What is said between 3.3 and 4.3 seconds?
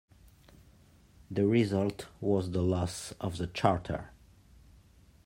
the charter.